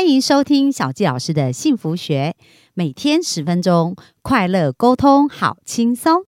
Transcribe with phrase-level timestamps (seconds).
[0.00, 2.34] 欢迎收听小纪老师的幸福学，
[2.72, 6.22] 每天十分钟，快乐沟通，好轻松。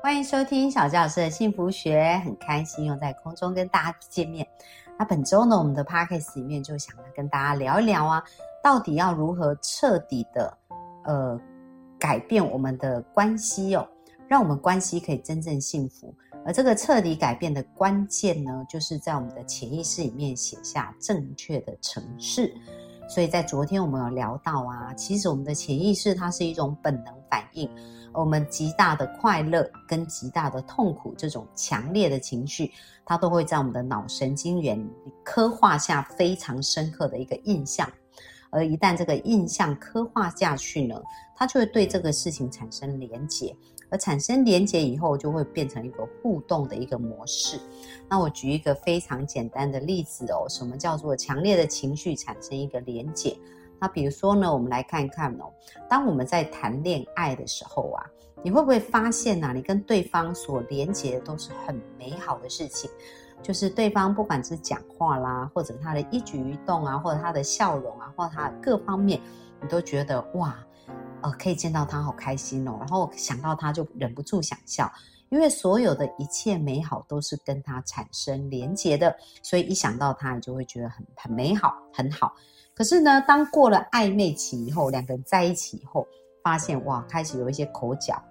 [0.00, 4.46] 欢迎收听小纪老师的幸福学，很开心又在空中跟大家见面。
[4.96, 8.22] 那本周呢，我们的 podcast 里面就想跟大家聊一聊啊，
[8.62, 10.56] 到底要如何彻底的。
[11.08, 11.40] 呃，
[11.98, 13.88] 改变我们的关系哦，
[14.28, 16.14] 让我们关系可以真正幸福。
[16.44, 22.54] 而这个彻底改变的关键呢，就是在我们的潜意识里面写下正确的程式。
[23.08, 27.66] 所以在昨天我们有聊到啊，其实我们的潜意识它是一种本能反应，
[28.12, 32.70] 我们极大的快乐跟极大的痛苦这种强烈的情绪，
[33.06, 34.78] 它都会在我们的脑神经元
[35.24, 37.90] 刻画下非常深刻的一个印象。
[38.50, 41.00] 而一旦这个印象刻画下去呢，
[41.36, 43.54] 它就会对这个事情产生连结，
[43.90, 47.60] 而产生连结以后，就会变成一个互动的一个模式。
[48.08, 53.36] 那我举一个非常简单的例子哦，什么叫做强烈的情绪产生一个连结？
[53.80, 55.52] 那比如说呢，我们来看看哦，
[55.88, 58.04] 当我们在谈恋爱的时候啊，
[58.42, 62.90] 你会不会发现呐，你跟对方所连结的都是很美好的事情？
[63.42, 69.20] 就是对方不管是讲话啦，或者他的一举一动啊，或者他的笑容啊，或者他各方面，
[69.62, 70.54] 你都觉得哇，
[71.22, 74.90] 呃，可以见到他好开心哦，然后想到他就忍不住想笑，
[75.30, 82.34] 因为所有的一切美好都是跟他产生连结的，所以一想到他，你就会觉得很很美好，很好。
[82.74, 86.06] 可是呢，当过了暧昧期以后，两个人在一起以后，
[86.42, 88.22] 发现哇，开始有一些口角。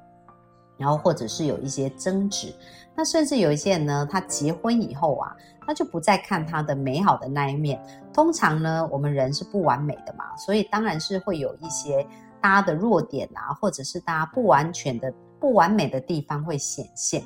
[0.77, 2.53] 然后或者是有一些争执，
[2.95, 7.81] 那甚至有一些人呢，他结婚以后啊，他就不再看他的美好的那一面。
[8.13, 12.05] 通常呢，我们人是不完美的嘛，所以当然是会有一些
[12.39, 17.23] 大家的弱点啊，或者是大家不完全的、不完美的地方会显现。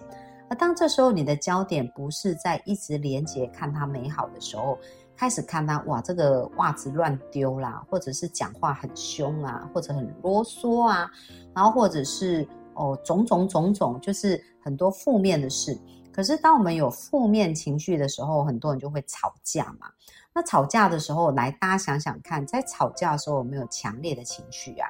[0.49, 4.77] 而当这时候你的焦点不是在一直连接看他美好的时候，
[5.15, 11.09] 开始看他哇，这个袜子乱丢啦，或者是讲话很凶啊，或者很啰嗦啊，
[11.53, 12.47] 然后或者是。
[12.73, 15.77] 哦，种种种种，就是很多负面的事。
[16.13, 19.87] 可是，当我们有负面情绪的时候，很多人就会吵架嘛。
[20.33, 24.89] 那吵架的时候，来大家想想看，在吵架的时候有没有强烈的情绪啊？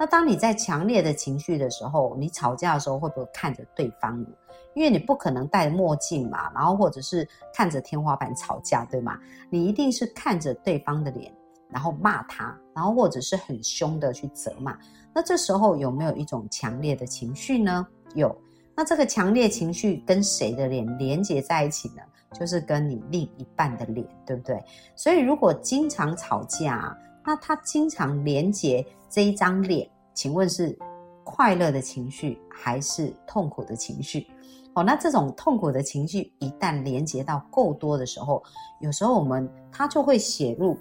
[0.00, 4.28] 那当你在强烈的情绪的时候，你吵架的时候会不会看着对方呢？
[4.74, 9.18] 因为你不可能戴墨镜嘛，然后或者是看着天花板吵架，对吗？
[9.50, 11.32] 你一定是看着对方的脸，
[11.68, 14.76] 然后骂他，然后或者是很凶的去责骂。
[15.14, 17.86] 那这时候有没有一种强烈的情绪呢？
[18.14, 18.34] 有。
[18.76, 22.02] 那这个强烈情绪跟谁的脸连接在一起呢？
[22.32, 24.60] 就是跟你另一半的脸，对不对？
[24.96, 26.92] 所以如果经常吵架，
[27.24, 30.76] 那他经常连接这一张脸，请问是
[31.22, 34.26] 快乐的情绪还是痛苦的情绪？
[34.74, 38.42] 哦，那这种痛苦的情绪一旦连接到够多的时候，
[38.80, 40.76] 有时候我们他就会写入。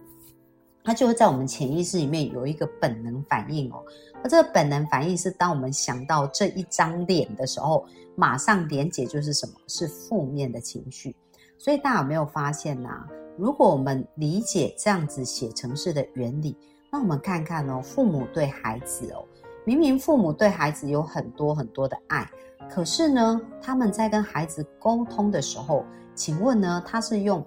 [0.84, 3.84] 它就会在我们潜意识里面有一个本能反应哦，
[4.22, 7.86] 那这个本能反应是当我们想到这一张脸的时候，
[8.16, 9.54] 马上连结就是什么？
[9.68, 11.16] 是负面的情绪。
[11.58, 12.90] 所以大家有没有发现呐？
[13.38, 16.56] 如果我们理解这样子写程式的原理，
[16.92, 19.24] 那我们看看哦，父母对孩子哦，
[19.66, 22.30] 明明父母对孩子有很多很多的爱，
[22.70, 27.44] 可是呢，他们在跟孩子沟通的时候，请问呢，他是用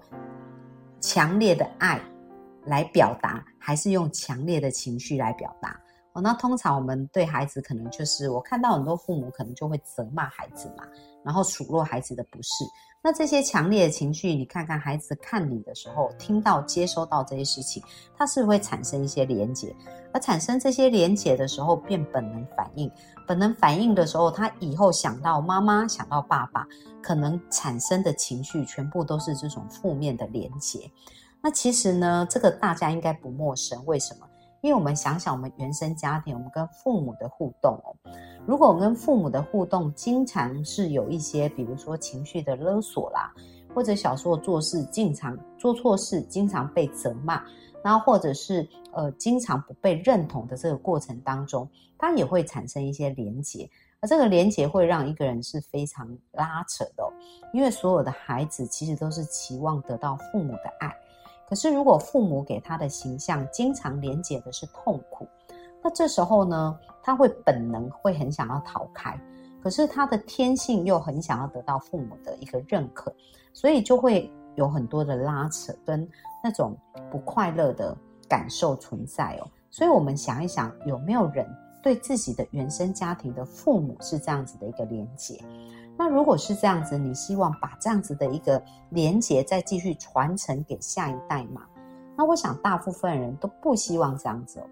[0.99, 2.01] 强烈的爱？
[2.67, 5.79] 来表达，还是用强烈的情绪来表达
[6.13, 6.21] 哦。
[6.21, 10.83] 那通常我们对孩子可能就是，我看到很多父母可能就会责骂孩子嘛，
[11.23, 12.65] 然后数落孩子的不是。
[13.03, 17.81] 那这些强烈的情绪，你看看孩子看你的时候，听到、接收到这些事情，
[18.17, 19.73] 他是会产生一些连结，
[20.11, 22.91] 而产生这些连结的时候，变本能反应。
[23.25, 26.67] 本能反应的时候，他以后想到妈妈、想到爸爸，
[27.01, 30.91] 可能产生的情绪全部都是这种负面的连结。
[31.47, 33.81] 那其实呢，这个大家应该不陌生。
[33.85, 34.27] 为什么？
[34.59, 37.95] 因为我们想想我们原生家庭，我们跟父母的互动哦。
[38.45, 43.33] 如果我们跟父母的互动经常是有一些，比如说情绪的勒索啦，
[43.73, 47.41] 或者小时候做事经常做错事，经常被责骂，
[47.81, 51.65] 然后或者是呃经常不被认同的这个过程当中，
[51.97, 53.69] 它也会产生一些连结，
[54.01, 57.09] 而这个连结会让一个人是非常拉扯的。
[57.53, 60.93] 因为所有的孩子其实都是期望得到父母的爱。
[61.47, 65.25] 可是，如果父母给他的形象经常连结的是痛苦，
[65.81, 69.17] 那这时候呢，他会本能会很想要逃开。
[69.63, 73.13] 可是他的天性又很想要得到父母的一个认可，
[73.53, 76.07] 所以就会有很多的拉扯跟
[76.43, 76.77] 那种
[77.09, 77.95] 不快乐的
[78.29, 79.47] 感受存在哦。
[79.71, 81.45] 所以我们想一想，有没有人
[81.81, 85.41] 对自己的原生家庭的父母是这样子的一个连结？
[85.97, 91.63] 那如果是这样子，你希望把这样子的一个连结再继续传承给下一代吗？
[92.15, 94.63] 那我想大部分人都不希望这样子哦。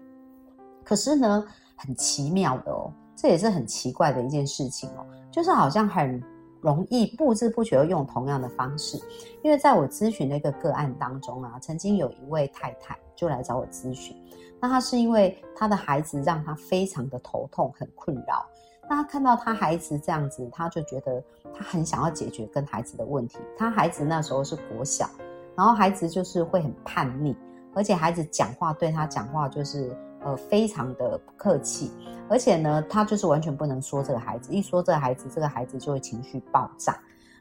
[0.84, 1.44] 可是呢，
[1.76, 6.22] 很奇妙的哦，这也是很奇怪的一件事情哦，就是好像很
[6.60, 8.96] 容易不知不觉用同样的方式。
[9.42, 14.16] 因为在我咨询的一个个案当中啊，曾经有一位太太就来找我咨询，
[14.60, 18.46] 那她是因为她的孩子让她非常的头痛，很困扰。
[18.88, 21.22] 那看到他孩子这样子，他就觉得
[21.52, 23.38] 他很想要解决跟孩子的问题。
[23.58, 25.10] 他孩子那时候是国小，
[25.56, 27.36] 然后孩子就是会很叛逆，
[27.74, 31.90] 而且孩子讲话对他讲话就是呃非常的不客气，
[32.28, 36.96] 而且呢，他就是完全不能说这个孩子，一说这个孩子，这个孩子就会情绪爆炸。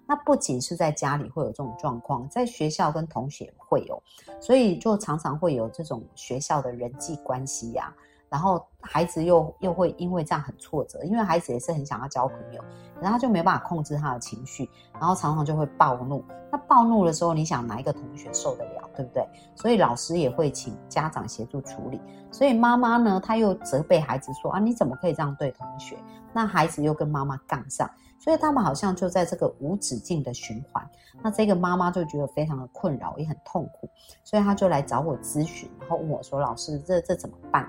[0.08, 4.02] 那不仅是在家里会有这种状况，在学校跟同学会有，
[4.40, 7.94] 所以就常常会有这种学校的人际关系呀。
[8.30, 12.64] 然后孩子又又会因为这样很挫折，因为孩子也是很想要交朋友，
[13.02, 16.24] 然后他就没办法控制他的情绪，然后常常就会暴怒。
[16.52, 19.28] 那暴怒的时候，你想哪一个同学受得了，对不对？
[19.56, 22.00] 所以老师也会请家长协助处理。
[22.32, 25.98] 所以妈妈呢，她又责备孩子说：“啊，你怎么可以这样对同学？”
[26.34, 27.90] 那孩子又跟妈妈杠上，
[28.20, 30.86] 所以他们好像就在这个无止境的循环。
[31.22, 33.90] 那这个妈妈就觉得非常的困扰，也很痛苦，
[34.24, 37.68] 所以她就来找我咨询，然后问我说：“老师，这这怎么办？”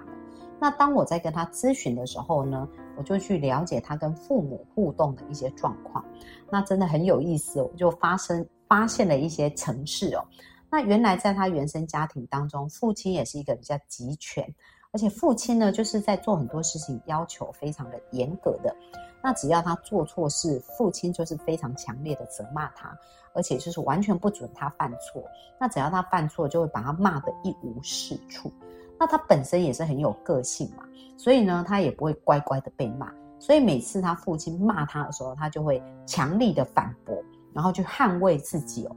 [0.58, 2.66] 那当我在跟他咨询的时候呢，
[2.96, 6.04] 我就去了解他跟父母互动的一些状况。
[6.50, 10.24] 那真的很有意思，我就发生发现了一些城市哦。
[10.70, 14.44] 那原来在他原生家庭当中，父亲也是一个比较集权，
[14.92, 18.74] 而且父亲呢就是在做很多事情要求非常的严格的。
[19.22, 22.96] 那只要他做错事，父亲就是非常强烈的责骂他，
[23.34, 25.22] 而且就是完全不准他犯错。
[25.58, 28.50] 那只要他犯错，就会把他骂得一无是处。
[28.98, 30.82] 那他本身也是很有个性嘛，
[31.16, 33.12] 所以呢，他也不会乖乖的被骂。
[33.38, 37.22] 所以每次他父亲骂他的时候，他就会强力的反驳，
[37.52, 38.96] 然后去捍卫自己哦。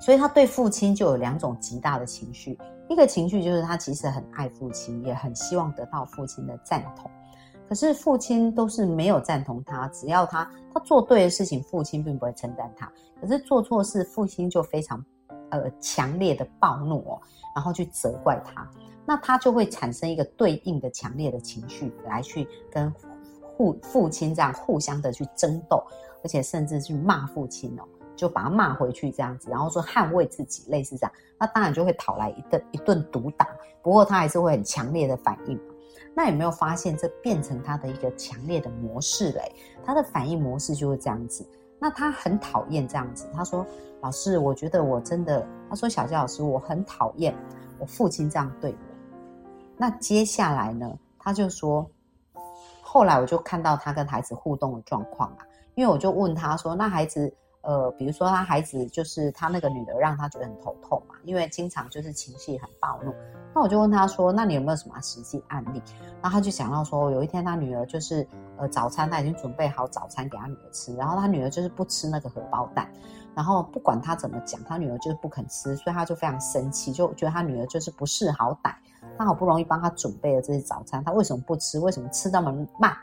[0.00, 2.58] 所以他对父亲就有两种极大的情绪，
[2.88, 7.08] 一个情绪就是他其实很爱父亲，也很希望得到父亲的赞同。
[7.68, 12.86] 可是父亲都是没有赞同他，只要他他做对的事情，父亲并不会称赞他；
[13.20, 15.02] 可是做错事，父亲就非常。
[15.52, 17.20] 呃，强烈的暴怒哦，
[17.54, 18.68] 然后去责怪他，
[19.06, 22.92] 那他就会产生一个对应的强烈的情绪来去跟
[23.56, 25.84] 父父亲这样互相的去争斗，
[26.24, 27.84] 而且甚至去骂父亲哦，
[28.16, 33.46] 就把他骂回去这样子，然后说捍卫自己，类似这样，那当然就会讨来一顿一顿毒打。
[33.82, 35.60] 不过他还是会很强烈的反应。
[36.14, 39.52] 那有没有发现这变成他的一个强烈的模式嘞？
[39.84, 41.46] 他的反应模式就是这样子。
[41.82, 43.66] 那他很讨厌这样子，他说。
[44.00, 47.32] 老师，我觉得我真的，他说小佳老师，我很讨厌
[47.78, 48.76] 我父亲这样对我。
[49.76, 51.88] 那接下来呢，他就说，
[52.82, 55.46] 后来我就看到他跟孩子互动的状况啊，
[55.76, 57.32] 因为我就问他说，那孩子，
[57.62, 63.14] 呃，比如说他孩子就是他那个女儿让他觉得很头痛嘛，因为经常就是情绪很暴怒。
[63.54, 65.82] 那我就问他说，那你有没有什么实际案例？
[66.20, 68.26] 然后他就想到说，有一天他女儿就是
[68.56, 72.88] 呃早餐他已经准备好早餐给他女儿吃，然后他女儿就是不吃那个荷包蛋。
[73.34, 78.74] 然后不管他怎么讲，他女儿就是不肯吃，所以他就非常生气，就觉得他女儿就是不识好歹。
[79.16, 81.78] 他好不容易帮他准备了这些早餐，他为什么不吃？
[81.78, 82.94] 为什么吃那么慢？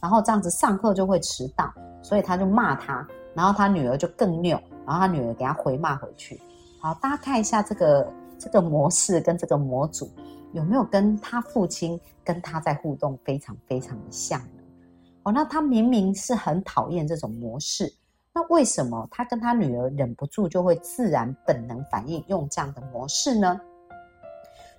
[0.00, 1.72] 然后这样子上课就会迟到，
[2.02, 3.06] 所以他就骂他。
[3.38, 6.40] 然后他女儿就更拗，然后他女儿给他回骂回去。
[6.80, 10.10] 好，大家看一下这个这个模式跟这个模组
[10.52, 14.62] 有没有跟他父亲跟他在互动非常非常的像呢？
[15.22, 17.94] 哦，那他明明是很讨厌这种模式。
[18.34, 23.60] 那为什么他跟他女儿忍不住就会自然本能反应用这样的模式呢？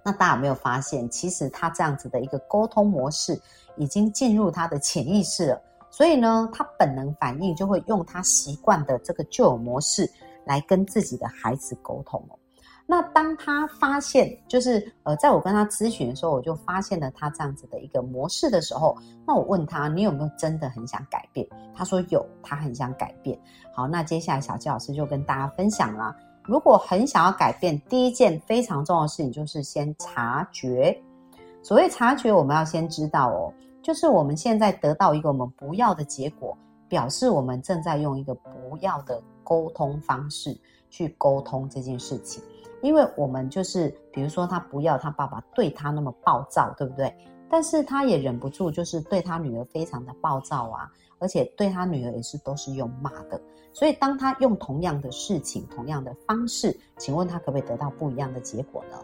[0.03, 3.39] 那大家有没有发现，其实他这样子的一个沟通模式
[3.77, 5.61] 已经进入他的潜意识了，
[5.99, 10.09] 所以呢，他本能反应就会用他习惯的这个旧有模式
[10.45, 12.39] 来跟自己的孩子沟通哦。
[12.85, 18.95] 那当他发现，就是呃，在我跟他咨询的时候，我就发现了他这样子的一个模式的时候，
[19.27, 21.45] 那我问他，你有没有真的很想改变？
[21.75, 23.37] 他说有，他很想改变。
[23.75, 26.15] 好，那接下来小纪老师就跟大家分享啦。
[26.45, 30.97] 如果很想要改变，第一件非常重要的事情就是先察觉。
[31.61, 33.53] 所谓察觉，我们要先知道哦，
[33.89, 36.55] 就是我们现在得到一个我们不要的结果，
[36.87, 40.55] 表示我们正在用一个不要的沟通方式
[40.91, 42.43] 去沟通这件事情。
[42.83, 47.11] 因为我们就是，比如说他不要他爸爸对他那么暴躁，对不对？
[47.49, 53.41] 但是他也忍不住，就是对他女儿非常的暴躁啊，而且对他女儿也是都是用骂的。
[53.73, 58.99] 所以当他用同样的事情、同样的方式，请问他可不可以得到不一样的结果呢？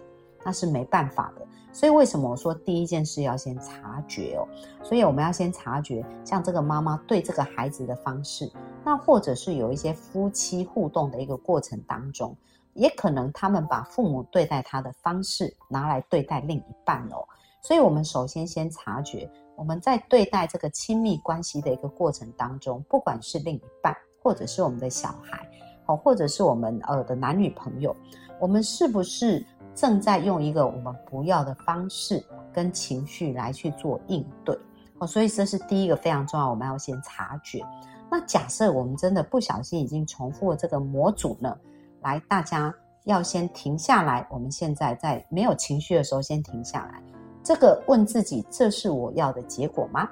[0.46, 1.46] 那是没办法的。
[1.74, 4.48] 所以为什么我说第一件事要先察觉哦？
[4.82, 8.50] 所以我们要先察觉，像这个妈妈对这个孩子的方式，
[8.86, 12.34] 那或者是有一些夫妻互动的一个过程当中，
[12.76, 17.28] 也可能他们把父母对待他的方式拿来对待另一半哦。
[17.62, 25.46] 所以我们首先先察觉，我们在对待这个亲密关系的一个过程当中，不管是另一半，或者是我们的小孩，
[25.88, 27.94] 哦，或者是我们呃的男女朋友，
[28.40, 29.46] 我们是不是？
[29.76, 34.58] 正在用一个我们不要的方式跟情绪来去做应对
[35.00, 37.62] 哦，所以这是第一个非常重要，我们要先察觉。
[38.10, 41.54] 那假设我们真的不小心已经重复了这个模组呢，
[42.02, 44.26] 来，大家要先停下来。
[44.30, 47.04] 我们现在在没有情绪的时候先停下来，
[47.44, 50.10] 这个问自己：这是我要的结果吗？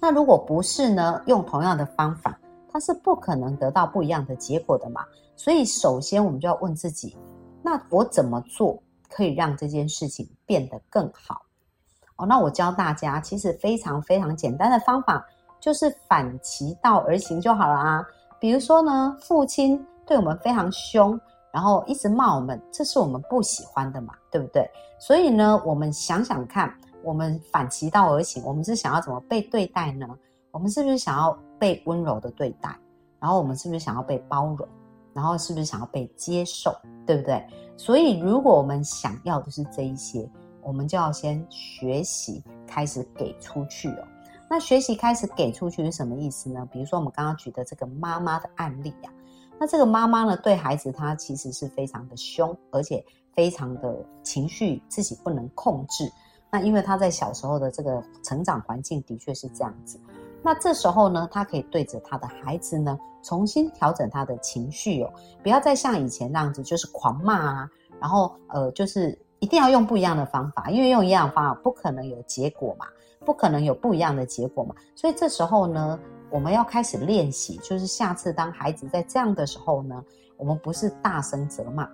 [0.00, 1.20] 那如果不是呢？
[1.26, 2.38] 用同样的方法，
[2.70, 5.04] 它是不可能得到不一样的结果的嘛。
[5.34, 7.16] 所以首先我们就要问自己。
[7.70, 11.42] 那我怎么做可以让这件事情变得更好？
[12.16, 15.22] 哦，那我教大家，其实非常非常简单的方法，
[15.60, 18.02] 就是反其道而行就好了啊。
[18.40, 21.20] 比如说呢，父亲对我们非常凶，
[21.52, 24.66] 然后一直骂我们，这是我们不喜欢的嘛，对不对？
[24.98, 26.72] 所以呢，我们想想看，
[27.04, 30.08] 我们反其道而行，我们是想要怎么被对待呢？
[30.52, 32.74] 我们是不是想要被温柔的对待？
[33.20, 34.66] 然后我们是不是想要被包容？
[35.18, 36.72] 然后是不是想要被接受，
[37.04, 37.44] 对不对？
[37.76, 40.30] 所以如果我们想要的是这一些，
[40.62, 44.06] 我们就要先学习开始给出去哦。
[44.48, 46.64] 那学习开始给出去是什么意思呢？
[46.70, 49.10] 比如说我们刚刚举的这个妈妈的案例呀，
[49.58, 56.08] 那这个妈妈呢对孩子她其实是非常的凶，而且非常的情绪自己不能控制。
[56.48, 59.98] 那因为她在小时候的这个成长环境的确是这样子。
[60.42, 72.86] 那这时候呢，他可以对着他的孩子呢，重新调整他的情绪哦，不要再像以前那样子，就是狂骂啊，然后呃，就是一定要用不一样的方法，因为用一样的方法不可能有结果嘛，
[73.24, 75.98] 不可能有不一样的结果嘛，所以这时候呢，
[76.30, 80.02] 我们要开始练习，就是下次当孩子在这样的时候呢，
[80.36, 81.88] 我们不是大声责骂，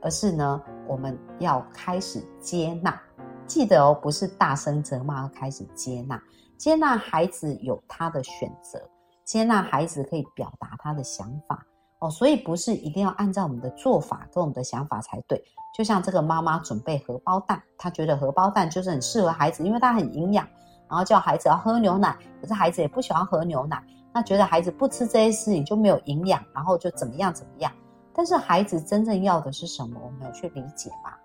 [0.00, 2.98] 而是呢，我们要开始接纳，
[3.46, 6.20] 记得哦，不是大声责骂，要开始接纳。
[6.64, 8.80] 接纳孩子有他的选择，
[9.22, 11.62] 接纳孩子可以表达他的想法
[11.98, 15.44] 哦，所以不是一定要按照我们的做法跟我们的想法才对。
[15.76, 20.48] 就像这个妈妈准备荷包蛋，她觉得荷包蛋就是很适合孩子，因为它很营养，
[20.88, 27.70] 然后叫孩子要喝牛奶，可是孩子也不喜欢喝牛奶，那觉得孩子不吃这些事情就没有营养，然后就怎么样怎么样。
[28.14, 30.00] 但是孩子真正要的是什么？
[30.02, 31.20] 我们有去理解吧？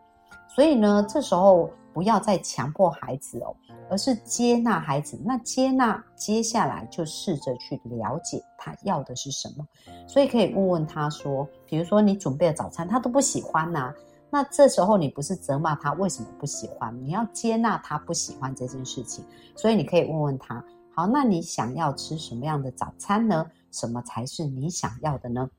[0.54, 3.54] 所以呢，这时候不要再强迫孩子哦。
[3.92, 9.68] 而是接纳孩子，那接纳接下来就试着去了解他要的是什么，
[10.08, 13.92] 所以可以问问他说，比如说你准备的早餐他都不喜欢呐，
[14.30, 19.26] 那这时候你不是责骂他为什么不喜欢，你要接纳他不喜欢这件事情，
[19.56, 20.64] 所以你可以问问他，
[20.94, 23.50] 好，那你想要吃什么样的早餐呢？
[23.72, 25.50] 什么才是你想要的呢？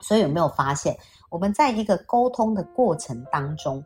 [0.00, 0.96] 所以有没有发现，
[1.28, 3.84] 我们在一个沟通的过程当中，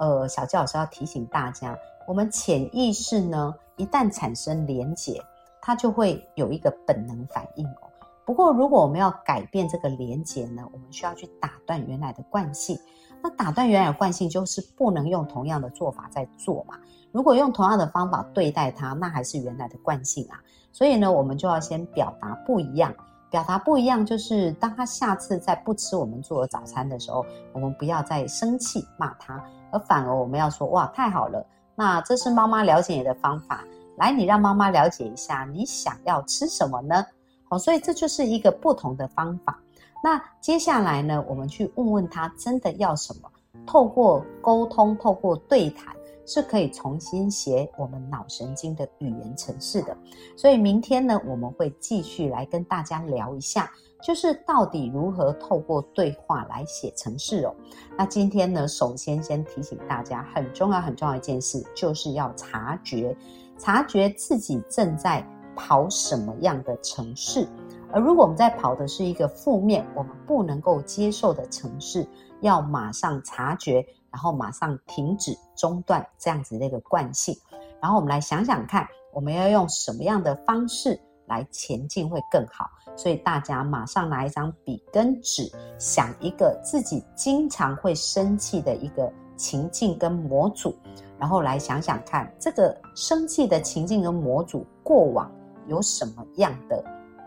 [0.00, 1.78] 呃，小教老师要提醒大家。
[2.08, 5.22] 我们潜意识呢，一旦产生连结，
[5.60, 7.86] 它就会有一个本能反应哦。
[8.24, 12.78] 不过，如果我们要改变这个连结呢，我们需要去打断原来的惯性。
[13.22, 16.78] 那打断原来的惯性，就是不能用同样的做法在做嘛。
[17.12, 20.40] 如果用同样的方法对待它，那还是原来的惯性啊。
[20.72, 22.94] 所以呢，我们就要先表达不一样。
[23.30, 29.40] 表达不一样，就是当他下次再不吃我们做的早餐的时候，我们不要再生气骂他，
[29.72, 31.44] 而反而我们要说：哇，太好了！
[31.74, 33.64] 那这是妈妈了解你的方法，
[33.96, 37.04] 来，你让妈妈了解一下你想要吃什么呢？
[37.48, 39.58] 好，所以这就是一个不同的方法。
[40.02, 43.30] 那接下来呢，我们去问问他真的要什么。
[43.66, 49.96] 透过沟通，透过对谈，是可以重新写我们脑神经的语言程式的。
[50.36, 53.70] 所以明天呢，我们会继续来跟大家聊一下。
[54.02, 57.54] 就是到底如何透过对话来写程式哦？
[57.96, 63.16] 那今天呢，首先先提醒大家，很重要很重要一件事，就是要察觉，
[63.58, 67.46] 察觉自己正在跑什么样的城市。
[67.92, 72.06] 而如果我们在跑的是一个负面、我们不能够接受的城市，
[72.40, 77.36] 要马上察觉，然后马上停止、中断这样子的一个惯性。
[77.82, 80.98] 然后我们来想想看，我们要用什么样的方式？
[81.30, 90.76] 来前进会更好，所以大家马上拿一张笔跟纸，想一个自己经常会生气的一个情境跟模组，
[91.18, 95.30] 然后来想想看，这个生气的情境跟模组过往
[95.68, 96.84] 有什么样的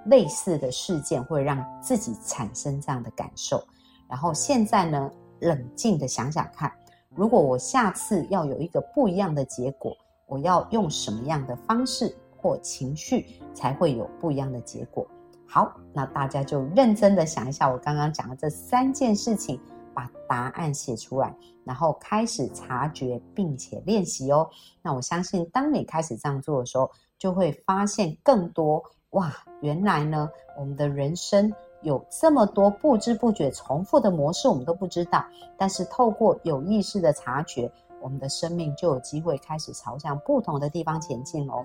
[0.07, 3.63] 类似的事件会让自己产生这样的感受，
[4.09, 6.69] 然后现在呢，冷静的想想看，
[7.15, 9.95] 如果我下次要有一个不一样的结果，
[10.27, 15.07] 我要用什么样的方式或情绪才会有不一样的结果？
[15.47, 19.57] 好，那大家就认真的想一下我刚刚讲的这三件事情，
[19.93, 21.33] 把答案写出来，
[21.63, 24.49] 然后开始察觉并且练习哦。
[24.81, 29.31] 那我相信，当你开始这样做的时候，就会发现更多哇，
[29.61, 35.23] 原来呢，我们的人生有这么多不知不觉重复的模式，我们都不知道。
[35.55, 37.71] 但是透过有意识的察觉，
[38.01, 41.63] 我们的生命就有机会开始朝向不同的地方前进哦。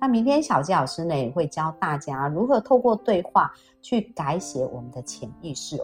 [0.00, 3.52] 那明天小鸡老师呢也会教大家如何透过对话
[3.82, 5.80] 去改写我们的潜意识。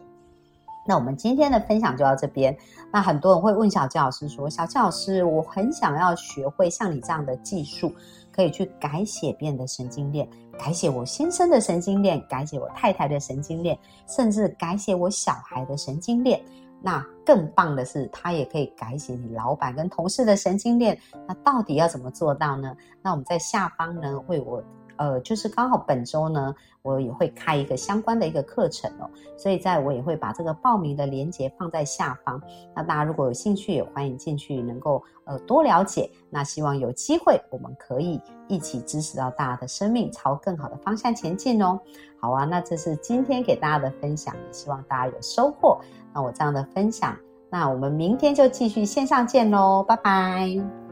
[0.88, 2.56] 那我们今天的分享就到这边。
[2.92, 7.92] 那很多人会问小鸡老师说：“小鸡老师，我很想要学会像你这样的技术，
[8.32, 16.40] 可以去改写别人的神经链，改写我先生的神经链，改写我太太的神经链，甚至改写我小孩的神经链。”
[16.82, 20.98] 那更棒的是，它也可以改写你老板跟同事的神经链。
[21.26, 22.76] 那到底要怎么做到呢？
[23.02, 24.62] 那我们在下方呢，为我。
[24.96, 32.40] 呃，就是刚好本周呢，我也会开一个相关的一个课程哦，所以在我也会把这个报名的链接放在下方。
[32.74, 36.10] 那大家如果有兴趣，也欢迎进去，能够呃多了解。
[36.30, 41.78] 那希望有机会，我们可以一起支持到大家的生命朝更好的方向前进哦。
[42.20, 45.78] 好啊，那这是今天给大家的分享，也希望大家有收获。
[46.14, 47.16] 那我这样的分享，
[47.50, 50.85] 那我们明天就继续线上见喽，拜拜。